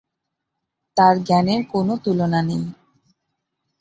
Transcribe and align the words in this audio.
তাঁর 0.97 1.15
জ্ঞানের 1.23 1.61
কোনো 1.73 1.93
তুলনা 2.03 2.41
নেই। 2.41 2.63